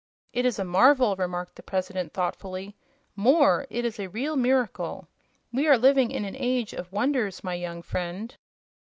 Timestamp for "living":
5.77-6.09